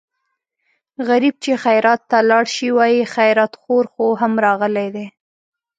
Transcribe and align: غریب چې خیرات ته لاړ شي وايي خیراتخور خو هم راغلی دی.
غریب 1.07 1.35
چې 1.43 1.51
خیرات 1.63 2.01
ته 2.09 2.17
لاړ 2.29 2.45
شي 2.55 2.67
وايي 2.77 3.01
خیراتخور 3.15 3.85
خو 3.93 4.05
هم 4.21 4.33
راغلی 4.45 4.87
دی. 4.95 5.07